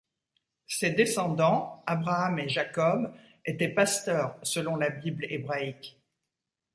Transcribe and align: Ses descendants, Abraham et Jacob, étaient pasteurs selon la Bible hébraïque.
Ses 0.65 0.93
descendants, 0.93 1.83
Abraham 1.87 2.39
et 2.39 2.49
Jacob, 2.49 3.13
étaient 3.45 3.69
pasteurs 3.71 4.35
selon 4.41 4.75
la 4.77 4.89
Bible 4.89 5.25
hébraïque. 5.29 6.01